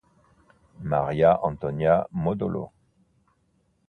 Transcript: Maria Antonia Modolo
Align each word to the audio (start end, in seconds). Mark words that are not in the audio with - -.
Maria 0.81 1.37
Antonia 1.45 2.07
Modolo 2.09 2.73